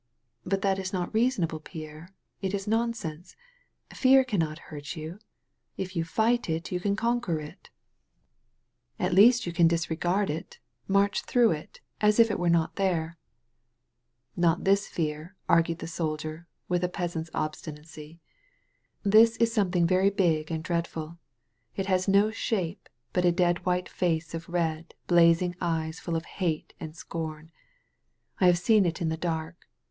[0.43, 2.15] "But that is not reasonable, Pierre.
[2.41, 3.35] It is nonsense.
[3.93, 5.19] Fear can* not hurt you.
[5.77, 7.69] If you fight it you can conquer it.
[8.97, 10.59] 115 THE VALLEY OF VISION At least you can disiegaid it»
[10.89, 13.17] maich through it, as if it were not there/'
[14.35, 18.19] *'Not this fear," argued the soldier, with a peas ant's obstinacy.
[19.03, 21.19] *'This is something very big and dreadful.
[21.75, 26.25] It has no shape, but a dead white face and red, blazing ^es full of
[26.25, 27.51] hate and scorn.
[28.39, 29.67] I have seen it in the dark.